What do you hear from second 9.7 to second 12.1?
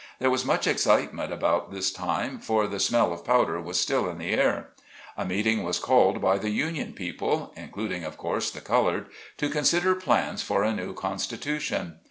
plans for a new constitution.